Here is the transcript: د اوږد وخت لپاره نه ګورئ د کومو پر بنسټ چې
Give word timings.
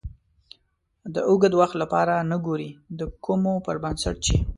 د 1.13 1.15
اوږد 1.29 1.53
وخت 1.59 1.75
لپاره 1.81 2.15
نه 2.31 2.37
ګورئ 2.45 2.69
د 2.99 3.01
کومو 3.25 3.53
پر 3.65 3.75
بنسټ 3.83 4.15
چې 4.25 4.35